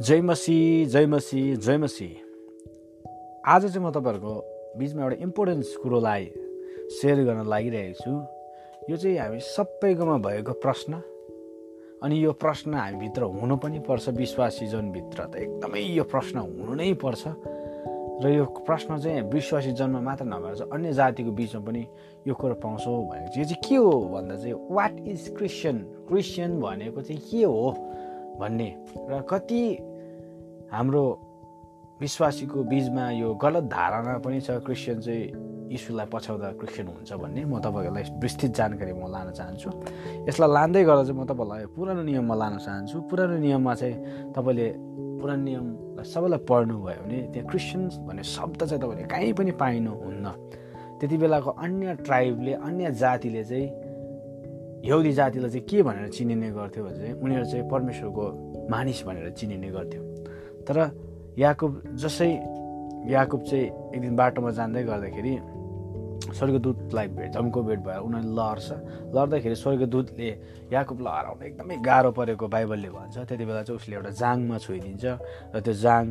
जय 0.00 0.20
मसी 0.20 0.86
जय 0.86 1.06
मसी 1.06 1.56
जय 1.56 1.76
मसी। 1.76 2.06
आज 3.46 3.66
चाहिँ 3.66 3.86
म 3.86 3.90
तपाईँहरूको 3.90 4.32
बिचमा 4.78 5.02
एउटा 5.02 5.16
इम्पोर्टेन्स 5.22 5.76
कुरोलाई 5.76 6.24
सेयर 6.90 7.24
गर्न 7.24 7.48
लागिरहेको 7.48 8.04
छु। 8.04 8.10
यो 8.90 8.96
चाहिँ 8.96 9.18
हामी 9.18 9.40
सबैकोमा 9.40 10.16
भएको 10.18 10.52
प्रश्न। 10.52 11.02
अनि 12.02 12.24
यो 12.24 12.32
प्रश्न 12.32 12.74
हामीभित्र 12.74 13.22
हुनु 13.22 13.56
पनि 13.56 13.78
पर्छ 13.78 14.08
विश्वासी 14.08 14.66
जनभित्र 14.66 15.24
त 15.24 15.36
एकदमै 15.36 15.82
यो 15.82 16.04
प्रश्न 16.04 16.38
हुनु 16.38 16.74
नै 16.74 16.94
पर्छ। 16.94 17.22
र 18.22 18.28
यो 18.30 18.44
प्रश्न 18.44 18.98
चाहिँ 18.98 19.22
विश्वासी 19.22 19.72
जन्म 19.72 19.98
मात्र 19.98 20.24
नभएर 20.24 20.54
चाहिँ 20.54 20.72
अन्य 20.72 20.92
जातिको 20.92 21.30
बिचमा 21.30 21.60
पनि 21.66 21.86
यो 22.26 22.34
कुरो 22.34 22.54
पाउँछौँ 22.54 23.02
भनेको 23.02 23.34
चाहिँ 23.34 23.42
यो 23.42 23.48
चाहिँ 23.50 23.62
के 23.68 23.74
हो 23.74 23.90
भन्दा 24.14 24.36
चाहिँ 24.36 24.54
वाट 24.70 24.94
इज 25.08 25.34
क्रिस्चियन 25.38 25.78
क्रिस्चियन 26.08 26.60
भनेको 26.60 27.02
चाहिँ 27.02 27.22
के 27.30 27.42
हो 27.42 27.70
भन्ने 28.38 28.70
र 29.10 29.26
कति 29.30 29.62
हाम्रो 30.72 31.04
विश्वासीको 32.00 32.62
बिचमा 32.64 33.10
यो 33.10 33.34
गलत 33.34 33.64
धारणा 33.72 34.18
पनि 34.24 34.40
छ। 34.40 34.50
क्रिस्चियन 34.62 35.00
चाहिँ 35.00 35.24
यीशुलाई 35.72 36.06
पछ्याउँदा 36.12 36.48
क्रिस्चियन 36.60 36.86
हुन्छ 36.88 37.12
भन्ने। 37.12 37.44
म 37.44 37.58
तपाईँहरूलाई 37.60 38.04
विस्तृत 38.20 38.52
जानकारी 38.52 38.92
म 38.92 39.08
लान 39.08 39.32
चाहन्छु। 39.32 39.68
यसलाई 40.28 40.50
लाँदै 40.52 40.84
गर्दा 40.84 41.02
चाहिँ 41.08 41.20
म 41.20 41.24
तपाईँलाई 41.24 41.66
पुरानो 41.72 42.02
नियममा 42.04 42.34
लान 42.34 42.54
चाहन्छु। 42.58 42.96
पुरानो 43.08 43.36
नियममा 43.40 43.74
चाहिँ 43.74 43.96
तपाईँले 44.36 44.66
पुरानो 45.20 45.42
नियमलाई 45.42 46.04
सबैलाई 46.04 46.40
पढ्नुभयो 46.46 47.00
भने 47.02 47.18
त्यहाँ 47.32 47.48
क्रिस्चियन्स 47.48 47.92
भन्ने 48.06 48.22
शब्द 48.22 48.60
चाहिँ 48.68 48.80
तपाईँले 48.82 49.04
कहीँ 49.08 49.32
पनि 49.32 49.52
पाइनुहुन्न। 49.56 50.26
त्यति 51.00 51.16
बेलाको 51.16 51.50
अन्य 51.64 51.94
ट्राइबले 52.06 52.52
अन्य 52.52 52.90
जातिले 52.92 53.42
चाहिँ 53.44 53.66
यहुदी 54.84 55.12
जातिलाई 55.12 55.50
चाहिँ 55.50 55.66
के 55.66 55.82
भनेर 55.82 56.08
चिनिने 56.14 56.50
गर्थ्यो 56.54 56.84
भने 56.84 56.96
चाहिँ 56.98 57.14
उनीहरू 57.18 57.44
चाहिँ 57.44 57.68
परमेश्वरको 57.70 58.24
मानिस 58.70 59.02
भनेर 59.06 59.30
चिनिने 59.32 59.70
गर्थ्यो। 59.70 60.02
तर 60.68 60.78
याकुब 61.38 61.82
जसै 61.96 62.30
याकुब 63.10 63.40
चाहिँ 63.48 63.66
एक 63.94 64.00
दिन 64.00 64.16
बाटोमा 64.16 64.50
जाँदै 64.58 64.82
गर्दाखेरि 64.84 65.34
स्वर्गदूतलाई 66.28 67.06
भेट 67.16 67.30
जम्को 67.32 67.62
भेट 67.62 67.80
भएर 67.86 67.98
उनीहरूले 68.04 68.36
लड्छ। 68.36 68.68
लड्दाखेरि 69.16 69.54
स्वर्गदूतले 69.64 70.28
याकुबलाई 70.72 71.14
हराउन 71.18 71.42
एकदमै 71.48 71.76
गाह्रो 71.88 72.10
परेको 72.12 72.46
बाइबलले 72.54 72.90
भन्छ। 72.90 73.16
त्यति 73.28 73.44
बेला 73.48 73.62
चाहिँ 73.64 73.78
उसले 73.80 73.96
एउटा 73.96 74.10
जाङमा 74.20 74.56
छोइदिन्छ 74.60 75.04
र 75.54 75.60
त्यो 75.64 75.74
जाङ 75.84 76.04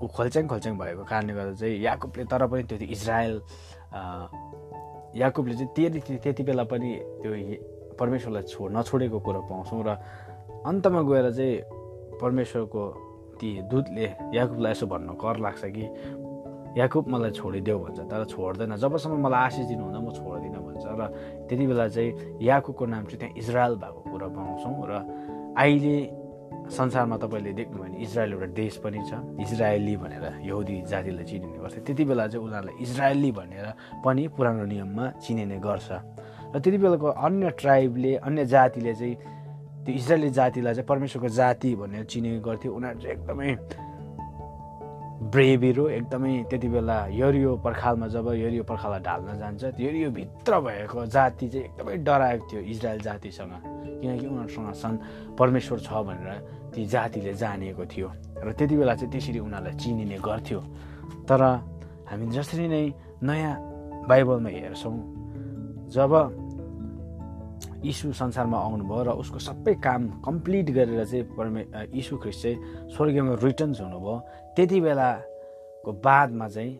ऊ 0.00 0.06
खोल्च्याङ 0.08 0.44
खोल्च्याङ 0.48 0.74
भएको 0.80 1.04
कारणले 1.04 1.32
गर्दा 1.36 1.54
चाहिँ 1.60 1.76
याकुबले 1.84 2.24
तर 2.32 2.42
पनि 2.48 2.62
त्यो 2.64 2.76
इजरायल 2.96 3.34
याकुबले 5.20 5.54
चाहिँ 5.54 5.70
त्यति 5.76 6.00
त्यति 6.24 6.42
बेला 6.48 6.64
पनि 6.72 6.90
त्यो 7.20 7.30
परमेश्वरलाई 8.00 8.42
छोड 8.48 8.68
नछोडेको 8.72 9.18
कुरो 9.20 9.40
पाउँछौँ 9.50 9.82
र 9.84 9.90
अन्तमा 10.64 11.00
गएर 11.10 11.26
चाहिँ 11.38 11.54
परमेश्वरको 12.22 12.82
ती 13.44 13.60
दूतले 13.68 14.32
याकुबलाई 14.32 14.72
यसो 14.72 14.86
भन्न 14.88 15.20
कर 15.20 15.36
लाग्छ 15.44 15.62
कि? 15.76 15.84
याकुब 16.80 17.04
मलाई 17.12 17.30
छोडिदेऊ 17.36 17.78
भन्छ 17.84 18.00
तर 18.08 18.24
छोड्दैन। 18.32 18.72
जबसम्म 18.80 19.20
मलाई 19.20 19.40
आशिष 19.46 19.64
दिनुहुँदा 19.68 20.00
म 20.00 20.08
छोड्दिनँ 20.16 20.60
भन्छ। 20.64 20.84
र 20.88 21.02
त्यति 21.44 21.64
बेला 21.68 21.86
चाहिँ 21.92 22.40
याकुबको 22.40 22.84
नाम 22.88 23.04
चाहिँ 23.04 23.18
त्यहाँ 23.20 23.36
इजरायल 23.36 23.74
भएको 23.84 24.00
कुरो 24.08 24.28
पाउँछौँ 24.32 24.74
र 24.88 24.92
अहिले 25.60 25.96
संसारमा 26.72 27.16
तपाईँले 27.20 27.52
देख्नुभयो 27.52 27.84
भने 27.84 27.96
इजरायल 28.00 28.32
एउटा 28.32 28.48
देश 28.56 28.74
पनि 28.80 29.00
छ। 29.04 29.12
इजरायली 29.44 29.94
भनेर 30.00 30.24
यहुदी 30.48 30.76
जातिलाई 30.88 31.24
चिनिने 31.28 31.58
गर्छ। 31.60 31.74
त्यति 31.84 32.04
बेला 32.08 32.24
चाहिँ 32.32 32.40
उनीहरूलाई 32.40 32.74
इजरायली 32.80 33.30
भनेर 33.38 33.66
पनि 34.00 34.22
पुरानो 34.32 34.64
नियममा 34.72 35.04
चिनिने 35.20 35.58
गर्छ। 35.60 35.88
र 35.92 36.56
त्यति 36.64 36.78
बेलाको 36.80 37.08
अन्य 37.12 37.50
ट्राइबले 37.60 38.12
अन्य 38.24 38.44
जातिले 38.48 38.94
चाहिँ 38.94 39.14
त्यो 39.84 39.94
इजरायली 39.94 40.30
जातिलाई 40.30 40.74
चाहिँ 40.74 40.86
परमेश्वरको 40.88 41.28
जाति 41.28 41.74
भनेर 41.76 42.04
चिनेको 42.04 42.40
गर्थ्यो। 42.48 42.72
उनीहरू 42.74 42.98
चाहिँ 43.00 43.14
एकदमै 43.16 43.50
ब्रेभिरो 45.24 45.88
एकदमै 45.88 46.32
त्यति 46.50 46.68
बेला 46.68 46.98
यरियो 47.12 47.50
पर्खालमा 47.64 48.06
जब 48.12 48.26
यरियो 48.34 48.64
पर्खाललाई 48.64 49.00
ढाल्न 49.00 49.38
जान्छ 49.38 49.62
यरियो 49.80 50.10
भित्र 50.10 50.52
भएको 50.60 51.06
जाति 51.06 51.48
चाहिँ 51.48 51.64
एकदमै 51.66 51.96
डराएको 52.04 52.44
थियो 52.48 52.60
इजरायल 52.60 53.00
जातिसँग। 53.00 53.52
किनकि 54.00 54.26
उनीहरूसँग 54.26 54.72
सन् 54.82 54.96
परमेश्वर 55.38 55.78
छ 55.80 55.90
भनेर 56.04 56.28
ती 56.74 56.84
जातिले 56.86 57.32
जानेको 57.40 57.84
थियो 57.86 58.08
र 58.44 58.52
त्यति 58.52 58.76
बेला 58.76 58.94
चाहिँ 58.94 59.12
त्यसरी 59.12 59.38
उनीहरूलाई 59.38 59.74
चिनिने 59.80 60.18
गर्थ्यो। 60.20 60.60
तर 61.28 61.40
हामी 62.08 62.26
जसरी 62.36 62.68
नै 62.68 62.84
नयाँ 63.24 63.54
बाइबलमा 64.08 64.50
हेर्छौँ 64.50 64.96
जब 65.88 66.12
यीशु 67.84 68.12
संसारमा 68.12 68.58
आउनुभयो 68.58 69.02
र 69.04 69.10
उसको 69.22 69.38
सबै 69.38 69.74
काम 69.84 70.02
कम्प्लिट 70.24 70.66
गरेर 70.76 71.04
चाहिँ 71.04 71.24
परमे 71.36 71.62
यीशु 71.92 72.16
ख्रिस्ट 72.16 72.42
चाहिँ 72.42 72.56
स्वर्गीयमा 72.96 73.34
रिटर्न्स 73.44 73.80
हुनुभयो। 73.80 74.14
त्यति 74.56 74.80
बेलाको 74.80 75.90
बादमा 76.00 76.48
चाहिँ 76.48 76.72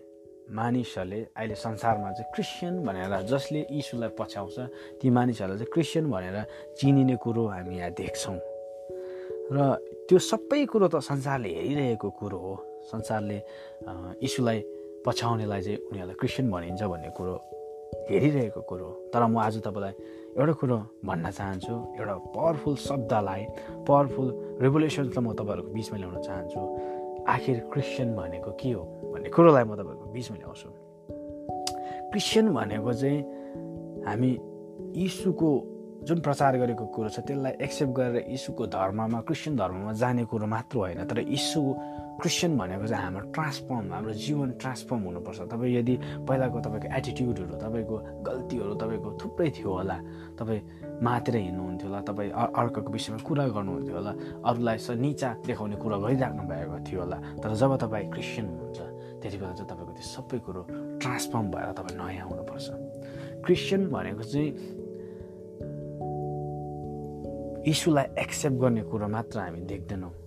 मानिसहरूले 0.44 1.20
अहिले 1.36 1.54
संसारमा 1.56 2.10
चाहिँ 2.12 2.30
क्रिस्चियन 2.34 2.74
भनेर 2.84 3.12
जसले 3.28 3.60
यीशुलाई 3.70 4.10
पछ्याउँछ 4.18 4.56
ती 5.00 5.10
मानिसहरूलाई 5.10 5.58
चाहिँ 5.58 5.72
क्रिस्चियन 5.72 6.04
भनेर 6.10 6.36
चिनिने 6.80 7.16
कुरो 7.24 7.42
हामी 7.48 7.76
यहाँ 7.78 7.92
देख्छौँ। 8.00 8.38
र 9.52 9.58
त्यो 10.08 10.18
सबै 10.18 10.64
कुरो 10.72 10.88
त 10.88 11.00
संसारले 11.00 11.48
हेरिरहेको 11.48 12.08
कुरो 12.20 12.38
हो। 12.38 12.54
संसारले 12.92 13.38
यीशुलाई 14.24 14.58
पछ्याउनेलाई 15.06 15.60
चाहिँ 15.64 15.78
उनीहरूलाई 15.88 16.16
क्रिस्चियन 16.20 16.46
भनिन्छ 16.52 16.82
भन्ने 16.82 17.10
कुरो 17.16 17.34
हेरिरहेको 18.10 18.60
कुरो। 18.60 18.88
तर 19.14 19.22
म 19.26 19.38
आज 19.38 19.62
तपाईँलाई 19.62 19.92
एउटा 20.38 20.52
कुरो 20.52 20.76
भन्न 21.04 21.30
चाहन्छु। 21.30 21.74
एउटा 21.98 22.14
पावरफुल 22.34 22.74
शब्दलाई 22.76 23.42
पावरफुल 23.88 24.28
रेभुलेसन्सलाई 24.60 25.22
म 25.24 25.32
तपाईँहरूको 25.32 25.70
बिचमा 25.72 25.96
ल्याउन 25.98 26.16
चाहन्छु। 26.22 26.60
आखिर 27.28 27.56
क्रिस्चियन 27.72 28.08
भनेको 28.16 28.50
के 28.60 28.70
हो 28.72 28.82
भन्ने 29.12 29.28
कुरोलाई 29.30 29.64
म 29.64 29.72
तपाईँहरूको 29.74 30.12
बिचमा 30.12 30.36
ल्याउँछु। 30.36 30.68
क्रिस्चियन 32.10 32.46
भनेको 32.54 32.92
चाहिँ 32.92 33.20
हामी 34.06 34.30
यीशुको 34.96 35.50
जुन 36.04 36.18
प्रचार 36.20 36.56
गरेको 36.60 36.84
कुरो 36.92 37.08
छ 37.08 37.18
त्यसलाई 37.24 37.52
एक्सेप्ट 37.64 37.92
गरेर 37.96 38.28
यीशुको 38.28 38.66
धर्ममा 38.66 39.20
क्रिस्चियन 39.24 39.56
धर्ममा 39.56 39.92
जाने 39.96 40.24
कुरो 40.28 40.46
मात्र 40.46 40.76
होइन। 40.78 41.00
तर 41.08 41.18
यीशु 41.24 41.60
क्रिस्चियन 42.24 42.56
भनेको 42.56 42.86
चाहिँ 42.88 43.04
हाम्रो 43.04 43.36
ट्रान्सफर्म 43.36 43.92
हाम्रो 43.92 44.12
जीवन 44.16 44.50
ट्रान्सफर्म 44.56 45.00
हुनुपर्छ। 45.04 45.40
तपाईँ 45.52 45.72
यदि 45.76 45.94
पहिलाको 46.24 46.58
तपाईँको 46.64 46.88
एटिट्युडहरू 46.96 47.54
तपाईँको 47.60 47.96
गल्तीहरू 48.24 48.74
तपाईँको 48.80 49.08
थुप्रै 49.20 49.48
थियो 49.52 49.68
होला 49.68 49.96
तपाईँ 50.40 50.60
मातेर 51.04 51.36
हिँड्नुहुन्थ्यो 51.36 51.88
होला 51.88 52.00
तपाईँ 52.08 52.30
अर्काको 52.32 52.90
विषयमा 52.96 53.18
कुरा 53.28 53.44
गर्नुहुन्थ्यो 53.52 53.96
होला 54.00 54.12
अरूलाई 54.40 54.76
निचा 55.04 55.28
देखाउने 55.44 55.76
कुरा 55.84 55.96
गरिराख्नु 56.00 56.42
भएको 56.48 56.76
थियो 56.88 57.00
होला 57.04 57.18
तर 57.44 57.50
जब 57.60 57.76
तपाईँ 57.84 58.08
क्रिस्चियन 58.08 58.46
हुनुहुन्छ 58.48 58.80
त्यति 59.20 59.36
बेला 59.36 59.52
चाहिँ 59.52 59.68
तपाईँको 59.68 59.92
त्यो 59.92 60.06
सबै 60.16 60.38
कुरो 60.48 60.62
ट्रान्सफर्म 61.04 61.46
भएर 61.52 61.68
तपाईँ 61.76 61.96
नयाँ 62.00 62.24
हुनुपर्छ। 62.24 62.66
क्रिस्चियन 63.44 63.82
भनेको 63.92 64.24
चाहिँ 64.32 64.48
यीशुलाई 67.68 68.06
एक्सेप्ट 68.16 68.56
गर्ने 68.56 68.82
कुरो 68.88 69.08
मात्र 69.12 69.36
हामी 69.44 69.60
देख्दैनौँ। 69.68 70.23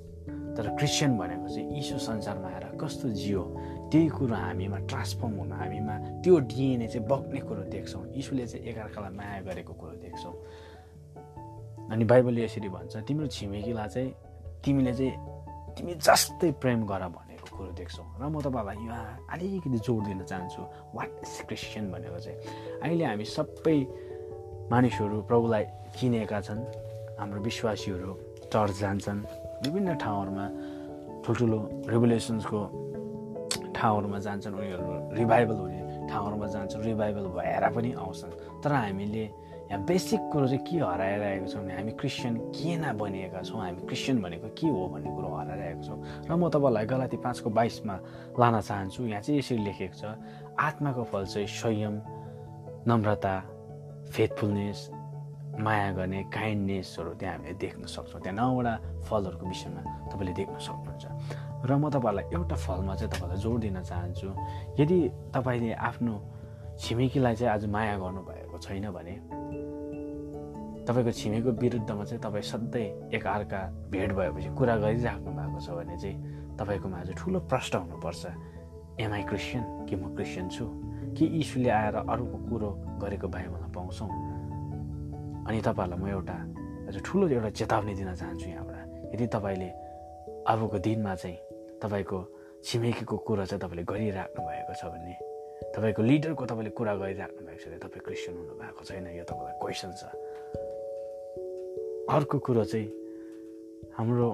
तर 0.57 0.75
क्रिस्चियन 0.75 1.17
भनेको 1.17 1.47
चाहिँ 1.47 1.75
यीशु 1.77 1.97
संसारमा 2.01 2.49
आएर 2.49 2.65
कस्तो 2.81 3.09
जियो 3.13 3.43
त्यही 3.91 4.07
कुरो 4.09 4.35
हामीमा 4.35 4.77
ट्रान्सफर्म 4.89 5.33
हुन 5.39 5.51
हामीमा 5.53 5.95
त्यो 6.25 6.39
डिएनए 6.49 6.87
चाहिँ 6.87 7.07
बग्ने 7.07 7.39
कुरो 7.45 7.63
देख्छौँ। 7.69 8.03
यीशुले 8.17 8.45
चाहिँ 8.47 8.65
एकअर्कालाई 8.65 9.13
माया 9.17 9.41
गरेको 9.47 9.73
कुरो 9.73 9.95
देख्छौँ। 10.01 10.35
अनि 11.93 12.03
बाइबलले 12.03 12.43
यसरी 12.43 12.69
भन्छ 12.69 12.93
तिम्रो 13.07 13.27
छिमेकीलाई 13.27 13.87
चाहिँ 13.87 14.11
तिमीले 14.65 14.93
चाहिँ 14.93 15.13
तिमी 15.77 15.93
जस्तै 15.93 16.51
प्रेम 16.61 16.83
गर 16.89 17.03
भनेको 17.15 17.47
कुरो 17.57 17.71
देख्छौ। 17.77 18.03
र 18.17 18.23
म 18.27 18.41
तपाईँलाई 18.41 18.75
यहाँ 18.81 19.29
अलिकति 19.31 19.79
जोड 19.85 20.03
दिन 20.09 20.21
चाहन्छु। 20.25 20.61
वाट 20.97 21.09
इज 21.23 21.33
क्रिस्चियन 21.47 21.85
भनेको 21.93 22.19
चाहिँ। 22.19 22.37
अहिले 22.81 23.05
हामी 23.05 23.25
सबै 23.25 23.77
मानिसहरू 24.73 25.21
प्रभुलाई 25.29 25.63
चिनेका 25.95 26.39
छन्। 26.41 26.61
हाम्रो 27.21 27.39
विश्वासीहरू 27.41 28.11
चर्च 28.51 28.75
जान्छन्। 28.79 29.46
विभिन्न 29.65 29.95
ठाउँहरूमा 29.97 30.45
ठुल्ठुलो 31.25 31.59
रेभुलेसन्सको 31.89 32.59
ठाउँहरूमा 33.75 34.19
जान्छन् 34.19 34.55
उनीहरू 34.55 35.15
रिभाइभल 35.17 35.55
हुने 35.55 35.81
ठाउँहरूमा 36.09 36.47
जान्छन् 36.47 36.83
रिभाइभल 36.83 37.25
भएर 37.37 37.63
पनि 37.75 37.91
आउँछन्। 37.93 38.61
तर 38.63 38.71
हामीले 38.71 39.23
यहाँ 39.67 39.83
बेसिक 39.83 40.21
कुरो 40.31 40.47
चाहिँ 40.47 40.63
के 40.63 40.77
हराइरहेको 40.79 41.47
छौँ 41.51 41.61
भने 41.61 41.73
हामी 41.75 41.91
क्रिस्चियन 41.99 42.35
किन 42.55 42.83
बनिएका 42.97 43.41
छौँ? 43.43 43.59
हामी 43.59 43.81
क्रिस्चियन 43.83 44.21
भनेको 44.21 44.47
के 44.55 44.67
हो 44.67 44.87
भन्ने 44.87 45.09
कुरो 45.11 45.29
हराइरहेको 45.35 45.83
छौँ? 45.83 45.99
र 46.23 46.31
म 46.31 46.49
तपाईँलाई 46.49 46.85
गलाती 46.87 47.17
पाँचको 47.19 47.49
बाइसमा 47.51 47.95
लान 48.39 48.55
चाहन्छु। 48.61 49.03
यहाँ 49.03 49.21
चाहिँ 49.21 49.39
यसरी 49.39 49.57
लेखेको 49.67 49.95
छ 49.99 50.15
आत्माको 50.55 51.03
फल 51.11 51.25
चाहिँ 51.25 51.47
संयम 51.47 51.95
नम्रता 52.87 53.35
फेथफुलनेस 54.15 54.79
माया 55.59 55.91
गर्ने 55.91 56.23
काइन्डनेसहरू 56.33 57.11
त्यहाँ 57.17 57.35
हामीले 57.35 57.53
देख्न 57.53 57.83
सक्छौँ। 57.85 58.21
त्यहाँ 58.21 58.37
नौवटा 58.37 58.73
फलहरूको 59.07 59.45
विषयमा 59.45 59.81
तपाईँले 60.11 60.33
देख्न 60.33 60.57
सक्नुहुन्छ। 60.57 61.05
र 61.65 61.71
म 61.75 61.89
तपाईँहरूलाई 61.89 62.25
एउटा 62.33 62.55
फलमा 62.55 62.93
चाहिँ 62.95 63.11
तपाईँलाई 63.11 63.37
जोड 63.41 63.59
दिन 63.59 63.81
चाहन्छु। 63.81 64.27
यदि 64.79 64.97
तपाईँले 65.33 65.73
आफ्नो 65.73 66.13
छिमेकीलाई 66.77 67.35
चाहिँ 67.35 67.53
आज 67.53 67.65
माया 67.65 67.97
गर्नुभएको 67.97 68.57
छैन 68.57 68.85
भने 68.93 69.15
तपाईँको 70.85 71.11
छिमेको 71.11 71.49
विरुद्धमा 71.51 72.03
चाहिँ 72.05 72.21
तपाईँ 72.21 72.45
सधैँ 72.45 73.11
एकअर्का 73.17 73.61
भेट 73.89 74.11
भएपछि 74.13 74.49
कुरा 74.53 74.75
गरिराख्नु 74.77 75.31
भएको 75.33 75.59
छ 75.59 75.69
भने 75.73 75.95
चाहिँ 75.97 76.17
तपाईँकोमा 76.57 76.97
आज 76.97 77.09
ठुलो 77.17 77.39
प्रश्न 77.49 77.73
हुनुपर्छ। 77.77 78.23
एमआई 79.01 79.23
क्रिस्चियन 79.23 79.63
कि 79.89 79.95
म 79.95 80.15
क्रिस्चियन 80.15 80.49
छु? 80.49 80.65
कि 81.17 81.25
यीशुले 81.25 81.69
आएर 81.69 81.95
अरूको 81.95 82.37
कुरो 82.49 82.69
गरेको 83.01 83.27
मलाई 83.27 83.71
पाउँछौँ? 83.73 84.26
अनि 85.47 85.59
तपाईँहरूलाई 85.63 85.99
म 85.99 86.07
एउटा 86.11 86.37
आज 86.87 86.95
ठुलो 87.07 87.25
एउटा 87.27 87.49
चेतावनी 87.55 87.93
दिन 87.95 88.09
चाहन्छु 88.15 88.47
यहाँबाट। 88.47 89.15
यदि 89.15 89.27
तपाईँले 89.31 89.69
अबको 90.43 90.77
दिनमा 90.83 91.13
चाहिँ 91.15 91.37
तपाईँको 91.79 92.17
छिमेकीको 92.63 93.15
कुरो 93.27 93.45
चाहिँ 93.47 93.61
तपाईँले 93.63 93.83
गरिराख्नु 93.87 94.41
भएको 94.43 94.73
छ 94.75 94.83
भने 94.91 95.15
तपाईँको 95.71 96.01
लिडरको 96.03 96.43
तपाईँले 96.51 96.71
कुरा 96.75 96.93
गरिराख्नु 96.99 97.41
भएको 97.47 97.59
छ 97.63 97.65
भने 97.67 97.79
तपाईँ 97.79 98.03
क्रिस्चियन 98.05 98.35
हुनुभएको 98.37 98.83
छैन 98.87 99.07
यो 99.07 99.23
तपाईँलाई 99.23 99.55
क्वेसन 99.63 99.91
छ। 99.95 100.03
अर्को 102.11 102.37
कुरो 102.39 102.63
चाहिँ 102.63 102.87
हाम्रो 103.95 104.27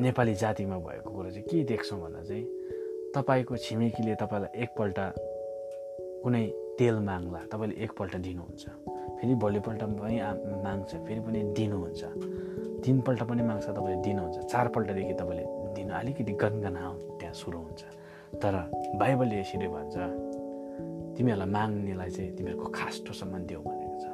नेपाली 0.00 0.34
जातिमा 0.34 0.76
भएको 0.88 1.08
कुरो 1.10 1.30
चाहिँ 1.30 1.46
के 1.48 1.64
देख्छौँ 1.64 2.00
भन्दा 2.00 2.22
चाहिँ 2.24 2.44
तपाईँको 3.12 3.56
छिमेकीले 3.56 4.14
तपाईँलाई 4.16 4.50
एकपल्ट 4.62 4.98
कुनै 6.24 6.44
तेल 6.78 6.96
माग्ला 7.04 7.40
तपाईँले 7.52 7.74
एकपल्ट 7.84 8.16
दिनुहुन्छ। 8.24 8.93
फेरि 9.20 9.34
भोलिपल्ट 9.34 9.82
पनि 10.00 10.16
माग्छ 10.64 10.90
फेरि 11.06 11.20
पनि 11.20 11.40
दिनुहुन्छ। 11.56 12.02
तिनपल्ट 12.84 13.20
पनि 13.28 13.42
माग्छ 13.42 13.66
तपाईँले 13.68 13.98
दिनुहुन्छ। 14.02 14.36
चारपल्टदेखि 14.52 15.14
तपाईँले 15.20 15.44
दिनु 15.74 15.92
अलिकति 15.94 16.32
गनगना 16.42 16.82
त्यहाँ 17.18 17.34
सुरु 17.34 17.58
हुन्छ। 17.58 17.82
तर 18.42 18.54
बाइबलले 19.00 19.36
यसरी 19.40 19.68
भन्छ 19.68 19.94
तिमीहरूलाई 21.16 21.48
माग्नेलाई 21.48 22.10
चाहिँ 22.10 22.30
तिमीहरूको 22.36 22.66
खास्टोसम्म 22.74 23.34
देऊ 23.46 23.62
भनेको 23.62 23.96
छ। 24.02 24.06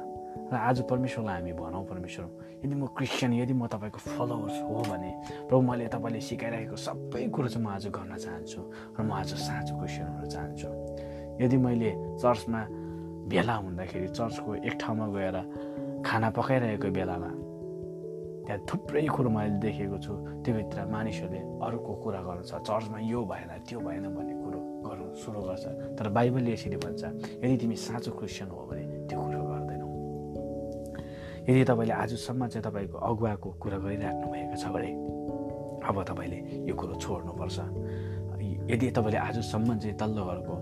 र 0.51 0.55
आज 0.55 0.77
परमेश्वरलाई 0.85 1.35
हामी 1.41 1.53
भनौँ 1.57 1.83
परमेश्वर 1.89 2.25
यदि 2.63 2.75
म 2.75 2.85
क्रिस्चियन 2.93 3.33
यदि 3.41 3.53
म 3.57 3.67
तपाईँको 3.67 3.99
फलोवर्स 4.03 4.57
हो 4.67 4.81
भने 4.91 5.11
प्रभु 5.49 5.61
मैले 5.65 5.87
तपाईँले 5.87 6.21
सिकाइरहेको 6.21 6.75
सबै 6.75 7.23
कुरो 7.33 7.47
चाहिँ 7.47 7.65
म 7.65 7.69
आज 7.71 7.87
गर्न 7.89 8.13
चाहन्छु। 8.15 8.61
र 8.95 8.99
म 9.01 9.11
आज 9.11 9.29
साँचो 9.33 9.73
क्रिस्चियन 9.79 10.07
हुन 10.11 10.25
चाहन्छु। 10.29 10.69
यदि 11.41 11.57
मैले 11.57 11.91
चर्चमा 12.21 12.61
भेला 13.29 13.55
हुँदाखेरि 13.55 14.07
चर्चको 14.17 14.49
एक 14.55 14.75
ठाउँमा 14.81 15.07
गएर 15.15 15.37
खाना 16.05 16.29
पकाइरहेको 16.33 16.89
बेलामा 16.97 17.31
त्यहाँ 18.45 18.59
थुप्रै 18.65 19.05
कुरो 19.05 19.29
मैले 19.29 19.59
देखेको 19.61 19.97
छु। 20.01 20.13
त्योभित्र 20.43 20.85
मानिसहरूले 20.89 21.41
अरूको 21.61 21.91
कुरा 22.01 22.21
गर्नु 22.25 22.43
छ। 22.43 22.53
चर्चमा 22.65 22.97
यो 23.05 23.19
भएन 23.29 23.51
त्यो 23.69 23.79
भएन 23.79 24.05
भन्ने 24.17 24.33
कुरो 24.41 24.59
गर्नु 24.85 25.05
सुरु 25.21 25.41
गर्छ। 25.45 25.65
तर 25.97 26.09
बाइबलले 26.09 26.51
यसरी 26.53 26.77
भन्छ 26.81 27.03
यदि 27.43 27.55
तिमी 27.61 27.75
साँचो 27.75 28.11
क्रिस्चियन 28.17 28.49
हो 28.49 28.65
भने 28.65 28.83
त्यो 29.07 29.17
कुरो 29.21 29.41
गर्दैनौ। 29.45 29.87
यदि 31.49 31.63
तपाईँले 31.69 31.93
आजसम्म 31.93 32.41
चाहिँ 32.49 32.63
तपाईँको 32.65 32.97
अगुवाको 32.97 33.49
कुरा 33.61 33.77
गरिराख्नु 33.77 34.27
भएको 34.33 34.55
छ 34.57 34.65
भने 34.73 34.91
अब 35.85 35.95
तपाईँले 36.09 36.39
यो 36.65 36.73
कुरो 36.75 36.93
छोड्नुपर्छ। 36.97 37.57
यदि 38.71 38.89
तपाईँले 38.97 39.17
आजसम्म 39.17 39.69
चाहिँ 39.77 39.95
तल्लो 39.97 40.21
घरको 40.25 40.55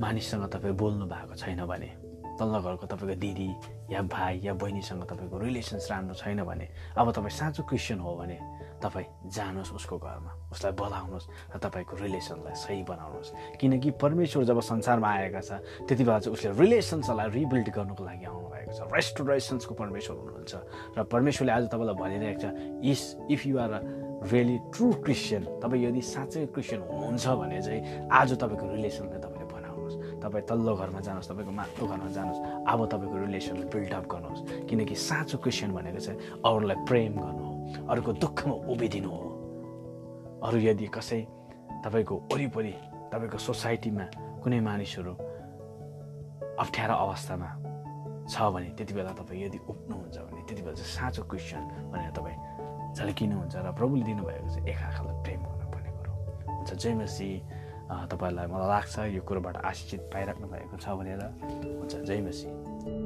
मानिससँग 0.00 0.44
तपाईँ 0.50 0.74
बोल्नु 0.74 1.06
भएको 1.06 1.34
छैन 1.34 1.64
भने 1.66 1.90
तल्लो 2.34 2.58
घरको 2.60 2.86
तपाईँको 2.90 3.14
दिदी 3.20 3.48
या 3.94 4.02
भाइ 4.10 4.40
या 4.42 4.54
बहिनीसँग 4.58 5.02
तपाईँको 5.06 5.38
रिलेसन्स 5.38 5.90
राम्रो 5.90 6.14
छैन 6.18 6.42
भने 6.42 6.66
अब 6.98 7.10
तपाईँ 7.14 7.30
साँचो 7.30 7.62
क्रिस्चियन 7.62 8.00
हो 8.00 8.14
भने 8.18 8.38
तपाईँ 8.82 9.06
जानुहोस् 9.30 9.72
उसको 9.72 9.98
घरमा 9.98 10.32
उसलाई 10.50 10.72
बोलाउनुहोस् 10.74 11.26
र 11.54 11.58
तपाईँको 11.62 11.94
रिलेसनलाई 11.94 12.54
सही 12.58 12.82
बनाउनुहोस्। 12.90 13.30
किनकि 13.60 13.90
परमेश्वर 14.02 14.44
जब 14.50 14.60
संसारमा 14.60 15.08
आएका 15.08 15.40
छ 15.40 15.62
त्यति 15.86 16.04
बेला 16.04 16.18
चाहिँ 16.18 16.34
उसले 16.34 16.50
रिलेसन्सलाई 16.58 17.28
रिबिल्ड 17.38 17.68
गर्नुको 17.70 18.02
लागि 18.04 18.24
आउनुभएको 18.26 18.72
छ। 18.74 18.90
रेस्टोरेसन्सको 18.90 19.74
परमेश्वर 19.74 20.16
हुनुहुन्छ 20.18 20.54
र 20.98 21.02
परमेश्वरले 21.06 21.52
आज 21.54 21.64
तपाईँलाई 21.70 21.96
भनिरहेको 22.02 22.40
छ 22.42 22.46
is 22.82 23.00
if 23.30 23.46
you 23.46 23.58
are 23.62 23.72
a 23.72 23.80
really 24.26 24.58
true 24.74 24.86
Christian 25.04 25.42
तपाईँ 25.62 25.84
यदि 25.86 26.02
साँच्चै 26.02 26.46
क्रिस्चियन 26.50 26.82
हुनुहुन्छ 26.82 27.24
भने 27.40 27.62
चाहिँ 27.62 27.80
आज 28.10 28.28
तपाईँको 28.42 28.66
रिलेसनलाई 28.74 29.18
बनाउनुहोस् 29.18 29.33
तपाईँ 30.24 30.44
तल्लो 30.48 30.72
घरमा 30.74 31.00
जानुहोस् 31.04 31.28
तपाईँको 31.28 31.52
माथिल्लो 31.52 31.84
घरमा 31.92 32.08
जानुहोस् 32.16 32.40
अब 32.72 32.80
तपाईँको 32.88 33.16
रिलेसनलाई 33.24 33.68
बिल्डअप 33.68 34.04
गर्नुहोस्। 34.08 34.42
किनकि 34.68 34.94
साँचो 34.96 35.36
क्रिस्चियन 35.44 35.70
भनेको 35.76 36.00
चाहिँ 36.00 36.18
अरूलाई 36.40 36.76
प्रेम 36.88 37.12
गर्नु 37.20 37.44
हो 37.44 37.52
अरूको 37.92 38.12
दुःखमा 38.24 38.54
उभिदिनु 38.72 39.10
हो। 39.12 39.28
अरू 40.48 40.58
यदि 40.58 40.86
कसै 40.96 41.20
तपाईँको 41.84 42.14
वरिपरि 42.32 42.72
तपाईँको 43.12 43.38
सोसाइटीमा 43.38 44.04
कुनै 44.42 44.60
मानिसहरू 44.60 45.12
अप्ठ्यारो 46.56 46.94
अवस्थामा 47.04 47.50
छ 48.24 48.34
भने 48.54 48.68
त्यति 48.76 48.92
बेला 48.96 49.12
तपाईँ 49.20 49.40
यदि 49.44 49.58
उठ्नुहुन्छ 49.68 50.16
भने 50.24 50.40
त्यति 50.48 50.62
बेला 50.64 50.76
चाहिँ 50.80 50.92
साँचो 50.96 51.22
क्रिस्चियन 51.28 51.64
भनेर 51.92 52.12
तपाईँ 52.16 52.38
झल्किनुहुन्छ 52.96 53.54
र 53.60 53.68
प्रभुले 53.76 54.04
दिनुभएको 54.08 54.48
चाहिँ 54.48 54.68
एकअर्कालाई 54.72 55.16
प्रेम 55.24 55.40
गर्नुपर्ने 55.44 55.90
कुरो 55.98 56.12
हुन्छ 56.56 56.70
जय 56.80 56.94
मसी 56.94 57.28
तपाईँहरूलाई 57.90 58.46
मलाई 58.46 58.68
लाग्छ 58.68 58.98
यो 59.14 59.22
कुरोबाट 59.22 59.56
आशिषित 59.64 60.00
पाइराख्नु 60.12 60.46
भएको 60.48 60.76
छ 60.76 60.86
भनेर 60.98 61.22
हुन्छ 61.80 61.94
जय 62.08 62.20
मसी। 62.24 63.03